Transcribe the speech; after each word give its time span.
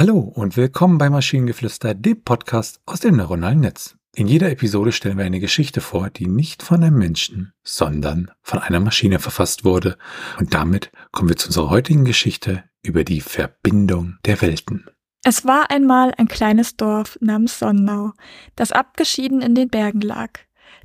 Hallo 0.00 0.32
und 0.34 0.56
willkommen 0.56 0.96
bei 0.96 1.10
Maschinengeflüster, 1.10 1.92
dem 1.92 2.24
Podcast 2.24 2.80
aus 2.86 3.00
dem 3.00 3.16
neuronalen 3.16 3.60
Netz. 3.60 3.96
In 4.14 4.28
jeder 4.28 4.50
Episode 4.50 4.92
stellen 4.92 5.18
wir 5.18 5.26
eine 5.26 5.40
Geschichte 5.40 5.82
vor, 5.82 6.08
die 6.08 6.26
nicht 6.26 6.62
von 6.62 6.82
einem 6.82 6.96
Menschen, 6.96 7.52
sondern 7.64 8.30
von 8.40 8.60
einer 8.60 8.80
Maschine 8.80 9.18
verfasst 9.18 9.62
wurde. 9.62 9.98
Und 10.38 10.54
damit 10.54 10.90
kommen 11.12 11.28
wir 11.28 11.36
zu 11.36 11.48
unserer 11.48 11.68
heutigen 11.68 12.06
Geschichte 12.06 12.64
über 12.82 13.04
die 13.04 13.20
Verbindung 13.20 14.16
der 14.24 14.40
Welten. 14.40 14.86
Es 15.22 15.44
war 15.44 15.70
einmal 15.70 16.14
ein 16.16 16.28
kleines 16.28 16.78
Dorf 16.78 17.18
namens 17.20 17.58
Sonnau, 17.58 18.12
das 18.56 18.72
abgeschieden 18.72 19.42
in 19.42 19.54
den 19.54 19.68
Bergen 19.68 20.00
lag. 20.00 20.30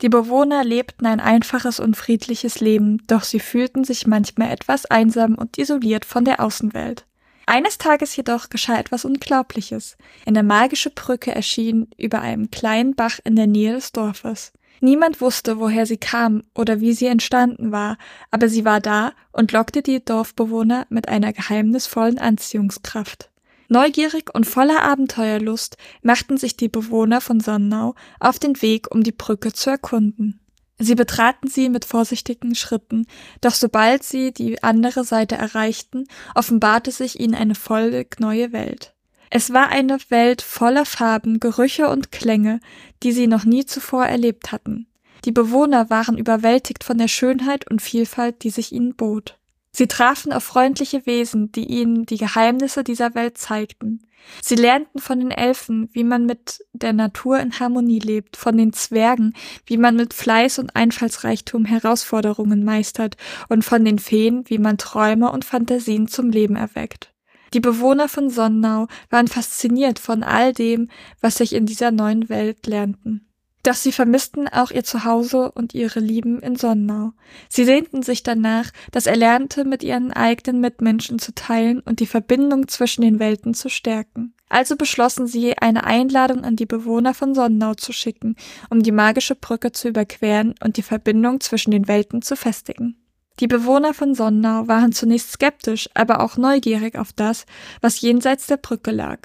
Die 0.00 0.08
Bewohner 0.08 0.64
lebten 0.64 1.04
ein 1.04 1.20
einfaches 1.20 1.80
und 1.80 1.98
friedliches 1.98 2.60
Leben, 2.60 3.02
doch 3.08 3.24
sie 3.24 3.40
fühlten 3.40 3.84
sich 3.84 4.06
manchmal 4.06 4.50
etwas 4.50 4.86
einsam 4.86 5.34
und 5.34 5.58
isoliert 5.58 6.06
von 6.06 6.24
der 6.24 6.40
Außenwelt. 6.40 7.04
Eines 7.46 7.78
Tages 7.78 8.14
jedoch 8.16 8.50
geschah 8.50 8.78
etwas 8.78 9.04
Unglaubliches. 9.04 9.96
Eine 10.26 10.42
magische 10.42 10.90
Brücke 10.90 11.34
erschien 11.34 11.88
über 11.96 12.20
einem 12.20 12.50
kleinen 12.50 12.94
Bach 12.94 13.18
in 13.24 13.36
der 13.36 13.46
Nähe 13.46 13.74
des 13.74 13.92
Dorfes. 13.92 14.52
Niemand 14.80 15.20
wusste, 15.20 15.60
woher 15.60 15.86
sie 15.86 15.96
kam 15.96 16.42
oder 16.54 16.80
wie 16.80 16.92
sie 16.92 17.06
entstanden 17.06 17.70
war, 17.70 17.98
aber 18.30 18.48
sie 18.48 18.64
war 18.64 18.80
da 18.80 19.12
und 19.30 19.52
lockte 19.52 19.82
die 19.82 20.04
Dorfbewohner 20.04 20.86
mit 20.88 21.08
einer 21.08 21.32
geheimnisvollen 21.32 22.18
Anziehungskraft. 22.18 23.30
Neugierig 23.68 24.34
und 24.34 24.44
voller 24.44 24.82
Abenteuerlust 24.82 25.76
machten 26.02 26.36
sich 26.36 26.56
die 26.56 26.68
Bewohner 26.68 27.20
von 27.20 27.40
Sonnau 27.40 27.94
auf 28.20 28.38
den 28.38 28.60
Weg, 28.60 28.92
um 28.92 29.02
die 29.02 29.12
Brücke 29.12 29.52
zu 29.52 29.70
erkunden. 29.70 30.40
Sie 30.78 30.94
betraten 30.94 31.48
sie 31.48 31.68
mit 31.68 31.84
vorsichtigen 31.84 32.54
Schritten, 32.54 33.06
doch 33.40 33.54
sobald 33.54 34.02
sie 34.02 34.32
die 34.32 34.62
andere 34.62 35.04
Seite 35.04 35.36
erreichten, 35.36 36.04
offenbarte 36.34 36.90
sich 36.90 37.20
ihnen 37.20 37.34
eine 37.34 37.54
völlig 37.54 38.18
neue 38.18 38.52
Welt. 38.52 38.94
Es 39.30 39.52
war 39.52 39.68
eine 39.68 39.98
Welt 40.08 40.42
voller 40.42 40.84
Farben, 40.84 41.40
Gerüche 41.40 41.88
und 41.88 42.12
Klänge, 42.12 42.60
die 43.02 43.12
sie 43.12 43.26
noch 43.26 43.44
nie 43.44 43.64
zuvor 43.64 44.04
erlebt 44.04 44.52
hatten. 44.52 44.86
Die 45.24 45.32
Bewohner 45.32 45.88
waren 45.88 46.18
überwältigt 46.18 46.84
von 46.84 46.98
der 46.98 47.08
Schönheit 47.08 47.70
und 47.70 47.80
Vielfalt, 47.80 48.42
die 48.42 48.50
sich 48.50 48.72
ihnen 48.72 48.94
bot. 48.94 49.38
Sie 49.74 49.88
trafen 49.88 50.32
auf 50.32 50.44
freundliche 50.44 51.06
Wesen, 51.06 51.50
die 51.52 51.64
ihnen 51.64 52.04
die 52.04 52.18
Geheimnisse 52.18 52.84
dieser 52.84 53.14
Welt 53.14 53.38
zeigten. 53.38 54.00
Sie 54.40 54.54
lernten 54.54 54.98
von 55.00 55.18
den 55.18 55.30
Elfen, 55.30 55.88
wie 55.92 56.04
man 56.04 56.26
mit 56.26 56.64
der 56.72 56.92
Natur 56.92 57.40
in 57.40 57.58
Harmonie 57.58 57.98
lebt, 57.98 58.36
von 58.36 58.56
den 58.56 58.72
Zwergen, 58.72 59.34
wie 59.66 59.78
man 59.78 59.96
mit 59.96 60.14
Fleiß 60.14 60.58
und 60.58 60.76
Einfallsreichtum 60.76 61.64
Herausforderungen 61.64 62.64
meistert, 62.64 63.16
und 63.48 63.64
von 63.64 63.84
den 63.84 63.98
Feen, 63.98 64.44
wie 64.46 64.58
man 64.58 64.78
Träume 64.78 65.32
und 65.32 65.44
Fantasien 65.44 66.06
zum 66.06 66.30
Leben 66.30 66.54
erweckt. 66.54 67.12
Die 67.54 67.60
Bewohner 67.60 68.08
von 68.08 68.30
Sonnau 68.30 68.86
waren 69.10 69.28
fasziniert 69.28 69.98
von 69.98 70.22
all 70.22 70.52
dem, 70.52 70.88
was 71.20 71.36
sich 71.36 71.54
in 71.54 71.66
dieser 71.66 71.90
neuen 71.90 72.28
Welt 72.28 72.66
lernten. 72.66 73.31
Doch 73.64 73.74
sie 73.74 73.92
vermissten 73.92 74.48
auch 74.48 74.72
ihr 74.72 74.82
Zuhause 74.82 75.52
und 75.52 75.72
ihre 75.72 76.00
Lieben 76.00 76.40
in 76.40 76.56
Sonnau. 76.56 77.12
Sie 77.48 77.64
sehnten 77.64 78.02
sich 78.02 78.24
danach, 78.24 78.70
das 78.90 79.06
Erlernte 79.06 79.64
mit 79.64 79.84
ihren 79.84 80.12
eigenen 80.12 80.60
Mitmenschen 80.60 81.20
zu 81.20 81.32
teilen 81.32 81.78
und 81.80 82.00
die 82.00 82.06
Verbindung 82.06 82.66
zwischen 82.66 83.02
den 83.02 83.20
Welten 83.20 83.54
zu 83.54 83.68
stärken. 83.68 84.34
Also 84.48 84.76
beschlossen 84.76 85.28
sie, 85.28 85.56
eine 85.56 85.84
Einladung 85.84 86.44
an 86.44 86.56
die 86.56 86.66
Bewohner 86.66 87.14
von 87.14 87.34
Sonnau 87.34 87.74
zu 87.74 87.92
schicken, 87.92 88.34
um 88.68 88.82
die 88.82 88.92
magische 88.92 89.36
Brücke 89.36 89.70
zu 89.70 89.88
überqueren 89.88 90.54
und 90.62 90.76
die 90.76 90.82
Verbindung 90.82 91.40
zwischen 91.40 91.70
den 91.70 91.86
Welten 91.86 92.20
zu 92.20 92.36
festigen. 92.36 92.96
Die 93.40 93.46
Bewohner 93.46 93.94
von 93.94 94.14
Sonnau 94.14 94.66
waren 94.66 94.92
zunächst 94.92 95.32
skeptisch, 95.32 95.88
aber 95.94 96.20
auch 96.20 96.36
neugierig 96.36 96.98
auf 96.98 97.12
das, 97.12 97.46
was 97.80 98.00
jenseits 98.00 98.46
der 98.46 98.56
Brücke 98.56 98.90
lag. 98.90 99.20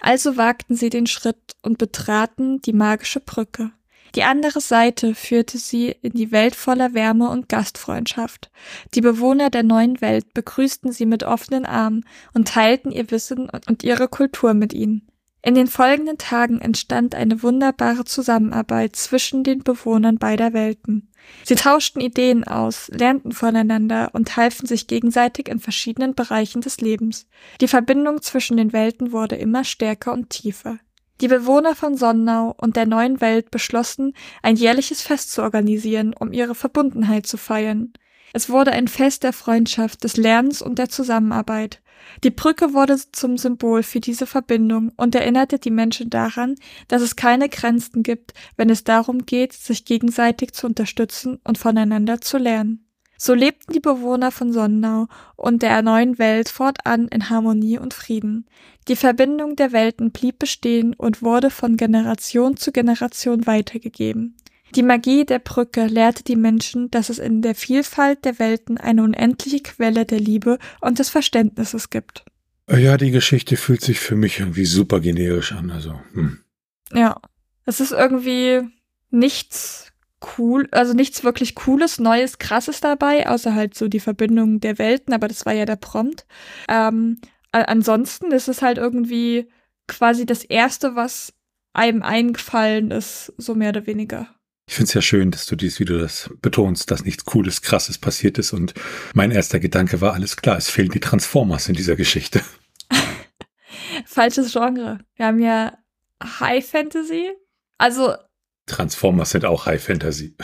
Also 0.00 0.36
wagten 0.36 0.74
sie 0.74 0.90
den 0.90 1.06
Schritt 1.06 1.56
und 1.62 1.78
betraten 1.78 2.60
die 2.62 2.72
magische 2.72 3.20
Brücke. 3.20 3.70
Die 4.14 4.24
andere 4.24 4.60
Seite 4.60 5.14
führte 5.14 5.58
sie 5.58 5.88
in 6.02 6.12
die 6.12 6.32
Welt 6.32 6.54
voller 6.54 6.92
Wärme 6.92 7.30
und 7.30 7.48
Gastfreundschaft. 7.48 8.50
Die 8.94 9.00
Bewohner 9.00 9.48
der 9.48 9.62
neuen 9.62 10.00
Welt 10.00 10.34
begrüßten 10.34 10.92
sie 10.92 11.06
mit 11.06 11.24
offenen 11.24 11.64
Armen 11.64 12.04
und 12.34 12.48
teilten 12.48 12.92
ihr 12.92 13.10
Wissen 13.10 13.48
und 13.68 13.82
ihre 13.82 14.08
Kultur 14.08 14.52
mit 14.52 14.74
ihnen. 14.74 15.08
In 15.44 15.56
den 15.56 15.66
folgenden 15.66 16.18
Tagen 16.18 16.60
entstand 16.60 17.16
eine 17.16 17.42
wunderbare 17.42 18.04
Zusammenarbeit 18.04 18.94
zwischen 18.94 19.42
den 19.42 19.64
Bewohnern 19.64 20.18
beider 20.18 20.52
Welten. 20.52 21.10
Sie 21.44 21.56
tauschten 21.56 22.00
Ideen 22.00 22.44
aus, 22.44 22.88
lernten 22.88 23.32
voneinander 23.32 24.10
und 24.12 24.36
halfen 24.36 24.66
sich 24.66 24.86
gegenseitig 24.86 25.48
in 25.48 25.58
verschiedenen 25.58 26.14
Bereichen 26.14 26.60
des 26.60 26.80
Lebens. 26.80 27.26
Die 27.60 27.68
Verbindung 27.68 28.22
zwischen 28.22 28.56
den 28.56 28.72
Welten 28.72 29.10
wurde 29.10 29.34
immer 29.34 29.64
stärker 29.64 30.12
und 30.12 30.30
tiefer. 30.30 30.78
Die 31.20 31.28
Bewohner 31.28 31.76
von 31.76 31.96
Sonnau 31.96 32.54
und 32.56 32.76
der 32.76 32.86
neuen 32.86 33.20
Welt 33.20 33.50
beschlossen, 33.50 34.14
ein 34.42 34.56
jährliches 34.56 35.02
Fest 35.02 35.32
zu 35.32 35.42
organisieren, 35.42 36.14
um 36.18 36.32
ihre 36.32 36.54
Verbundenheit 36.54 37.26
zu 37.26 37.36
feiern. 37.36 37.92
Es 38.32 38.48
wurde 38.48 38.72
ein 38.72 38.88
Fest 38.88 39.22
der 39.24 39.32
Freundschaft, 39.32 40.04
des 40.04 40.16
Lernens 40.16 40.62
und 40.62 40.78
der 40.78 40.88
Zusammenarbeit. 40.88 41.82
Die 42.24 42.30
Brücke 42.30 42.72
wurde 42.72 42.96
zum 43.12 43.38
Symbol 43.38 43.82
für 43.82 44.00
diese 44.00 44.26
Verbindung 44.26 44.90
und 44.96 45.14
erinnerte 45.14 45.58
die 45.58 45.70
Menschen 45.70 46.10
daran, 46.10 46.56
dass 46.88 47.02
es 47.02 47.14
keine 47.16 47.48
Grenzen 47.48 48.02
gibt, 48.02 48.32
wenn 48.56 48.70
es 48.70 48.84
darum 48.84 49.26
geht, 49.26 49.52
sich 49.52 49.84
gegenseitig 49.84 50.52
zu 50.52 50.66
unterstützen 50.66 51.38
und 51.44 51.58
voneinander 51.58 52.20
zu 52.20 52.38
lernen. 52.38 52.88
So 53.24 53.34
lebten 53.34 53.72
die 53.72 53.78
Bewohner 53.78 54.32
von 54.32 54.52
Sonnau 54.52 55.06
und 55.36 55.62
der 55.62 55.80
neuen 55.82 56.18
Welt 56.18 56.48
fortan 56.48 57.06
in 57.06 57.30
Harmonie 57.30 57.78
und 57.78 57.94
Frieden. 57.94 58.46
Die 58.88 58.96
Verbindung 58.96 59.54
der 59.54 59.70
Welten 59.70 60.10
blieb 60.10 60.40
bestehen 60.40 60.92
und 60.92 61.22
wurde 61.22 61.50
von 61.50 61.76
Generation 61.76 62.56
zu 62.56 62.72
Generation 62.72 63.46
weitergegeben. 63.46 64.36
Die 64.74 64.82
Magie 64.82 65.24
der 65.24 65.38
Brücke 65.38 65.86
lehrte 65.86 66.24
die 66.24 66.34
Menschen, 66.34 66.90
dass 66.90 67.10
es 67.10 67.20
in 67.20 67.42
der 67.42 67.54
Vielfalt 67.54 68.24
der 68.24 68.40
Welten 68.40 68.76
eine 68.76 69.04
unendliche 69.04 69.60
Quelle 69.60 70.04
der 70.04 70.18
Liebe 70.18 70.58
und 70.80 70.98
des 70.98 71.08
Verständnisses 71.08 71.90
gibt. 71.90 72.24
Ja, 72.68 72.96
die 72.96 73.12
Geschichte 73.12 73.56
fühlt 73.56 73.82
sich 73.82 74.00
für 74.00 74.16
mich 74.16 74.40
irgendwie 74.40 74.64
super 74.64 74.98
generisch 74.98 75.52
an, 75.52 75.70
also. 75.70 75.94
Hm. 76.14 76.40
Ja, 76.92 77.20
es 77.66 77.78
ist 77.78 77.92
irgendwie 77.92 78.62
nichts 79.10 79.91
cool, 80.38 80.68
also 80.72 80.92
nichts 80.92 81.24
wirklich 81.24 81.54
Cooles, 81.54 81.98
Neues, 81.98 82.38
Krasses 82.38 82.80
dabei, 82.80 83.28
außer 83.28 83.54
halt 83.54 83.74
so 83.74 83.88
die 83.88 84.00
Verbindung 84.00 84.60
der 84.60 84.78
Welten, 84.78 85.14
aber 85.14 85.28
das 85.28 85.46
war 85.46 85.52
ja 85.52 85.64
der 85.64 85.76
Prompt. 85.76 86.26
Ähm, 86.68 87.20
ansonsten 87.52 88.32
ist 88.32 88.48
es 88.48 88.62
halt 88.62 88.78
irgendwie 88.78 89.48
quasi 89.86 90.26
das 90.26 90.44
Erste, 90.44 90.96
was 90.96 91.32
einem 91.72 92.02
eingefallen 92.02 92.90
ist, 92.90 93.32
so 93.36 93.54
mehr 93.54 93.70
oder 93.70 93.86
weniger. 93.86 94.28
Ich 94.68 94.76
finde 94.76 94.88
es 94.88 94.94
ja 94.94 95.02
schön, 95.02 95.30
dass 95.30 95.46
du 95.46 95.56
dies 95.56 95.80
wieder 95.80 95.98
das 95.98 96.30
betonst, 96.40 96.90
dass 96.90 97.04
nichts 97.04 97.24
Cooles, 97.24 97.62
Krasses 97.62 97.98
passiert 97.98 98.38
ist. 98.38 98.52
Und 98.52 98.74
mein 99.12 99.30
erster 99.30 99.60
Gedanke 99.60 100.00
war, 100.00 100.14
alles 100.14 100.36
klar, 100.36 100.56
es 100.56 100.70
fehlen 100.70 100.90
die 100.90 101.00
Transformers 101.00 101.68
in 101.68 101.74
dieser 101.74 101.96
Geschichte. 101.96 102.40
Falsches 104.06 104.52
Genre. 104.52 105.00
Wir 105.16 105.26
haben 105.26 105.40
ja 105.40 105.76
High 106.22 106.66
Fantasy. 106.66 107.32
Also 107.76 108.14
Transformers 108.66 109.30
sind 109.30 109.44
auch 109.44 109.66
High 109.66 109.82
Fantasy. 109.82 110.36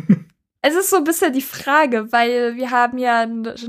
es 0.62 0.74
ist 0.74 0.90
so 0.90 0.96
ein 0.96 1.04
bisschen 1.04 1.32
die 1.32 1.42
Frage, 1.42 2.12
weil 2.12 2.56
wir 2.56 2.70
haben 2.70 2.98
ja 2.98 3.26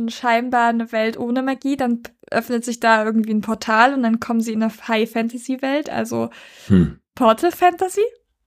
scheinbar 0.07 0.69
eine 0.69 0.91
Welt 0.91 1.17
ohne 1.17 1.43
Magie, 1.43 1.77
dann 1.77 2.03
öffnet 2.31 2.65
sich 2.65 2.79
da 2.79 3.03
irgendwie 3.05 3.33
ein 3.33 3.41
Portal 3.41 3.93
und 3.93 4.03
dann 4.03 4.19
kommen 4.19 4.41
sie 4.41 4.53
in 4.53 4.63
eine 4.63 4.71
High 4.87 5.09
Fantasy 5.09 5.61
Welt, 5.61 5.89
also 5.89 6.29
hm. 6.67 6.99
Portal 7.15 7.51
Fantasy? 7.51 8.03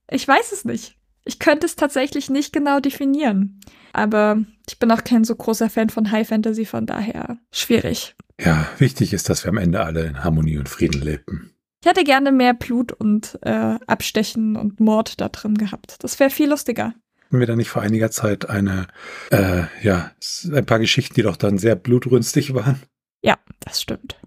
Ich 0.09 0.27
weiß 0.27 0.51
es 0.51 0.65
nicht. 0.65 0.97
Ich 1.25 1.39
könnte 1.39 1.65
es 1.65 1.75
tatsächlich 1.75 2.29
nicht 2.29 2.51
genau 2.51 2.79
definieren. 2.79 3.59
Aber 3.93 4.43
ich 4.67 4.79
bin 4.79 4.91
auch 4.91 5.03
kein 5.03 5.23
so 5.23 5.35
großer 5.35 5.69
Fan 5.69 5.89
von 5.89 6.11
High 6.11 6.27
Fantasy, 6.27 6.65
von 6.65 6.85
daher 6.85 7.37
schwierig. 7.51 8.15
Ja, 8.39 8.67
wichtig 8.77 9.13
ist, 9.13 9.29
dass 9.29 9.43
wir 9.43 9.49
am 9.49 9.57
Ende 9.57 9.83
alle 9.83 10.05
in 10.05 10.23
Harmonie 10.23 10.57
und 10.57 10.69
Frieden 10.69 11.01
leben. 11.01 11.51
Ich 11.83 11.89
hätte 11.89 12.03
gerne 12.03 12.31
mehr 12.31 12.53
Blut 12.53 12.91
und 12.91 13.39
äh, 13.41 13.77
Abstechen 13.87 14.55
und 14.55 14.79
Mord 14.79 15.19
da 15.19 15.29
drin 15.29 15.55
gehabt. 15.55 15.95
Das 16.03 16.19
wäre 16.19 16.29
viel 16.29 16.49
lustiger. 16.49 16.93
Hatten 17.25 17.39
wir 17.39 17.47
da 17.47 17.55
nicht 17.55 17.69
vor 17.69 17.81
einiger 17.81 18.11
Zeit 18.11 18.49
eine, 18.49 18.87
äh, 19.31 19.63
ja, 19.81 20.11
ein 20.51 20.65
paar 20.65 20.79
Geschichten, 20.79 21.15
die 21.15 21.23
doch 21.23 21.37
dann 21.37 21.57
sehr 21.57 21.75
blutrünstig 21.75 22.53
waren? 22.53 22.83
Ja, 23.23 23.37
das 23.61 23.81
stimmt. 23.81 24.19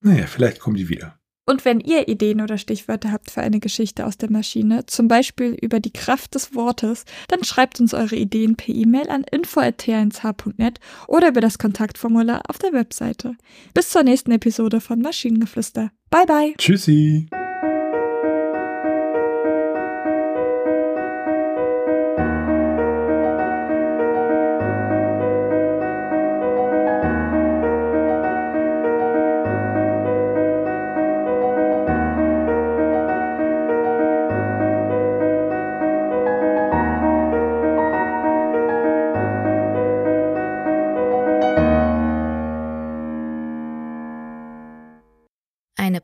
Naja, 0.00 0.26
vielleicht 0.26 0.58
kommen 0.58 0.76
die 0.76 0.88
wieder. 0.88 1.18
Und 1.46 1.64
wenn 1.64 1.80
ihr 1.80 2.08
Ideen 2.08 2.40
oder 2.40 2.58
Stichwörter 2.58 3.10
habt 3.12 3.30
für 3.30 3.40
eine 3.40 3.60
Geschichte 3.60 4.04
aus 4.04 4.18
der 4.18 4.30
Maschine, 4.30 4.84
zum 4.84 5.08
Beispiel 5.08 5.56
über 5.60 5.80
die 5.80 5.92
Kraft 5.92 6.34
des 6.34 6.54
Wortes, 6.54 7.04
dann 7.28 7.42
schreibt 7.42 7.80
uns 7.80 7.94
eure 7.94 8.16
Ideen 8.16 8.56
per 8.56 8.74
E-Mail 8.74 9.08
an 9.08 9.24
info.tnsh.net 9.24 10.80
oder 11.06 11.28
über 11.28 11.40
das 11.40 11.58
Kontaktformular 11.58 12.42
auf 12.48 12.58
der 12.58 12.72
Webseite. 12.72 13.34
Bis 13.72 13.88
zur 13.88 14.02
nächsten 14.02 14.32
Episode 14.32 14.80
von 14.80 15.00
Maschinengeflüster. 15.00 15.90
Bye 16.10 16.26
bye. 16.26 16.54
Tschüssi. 16.58 17.26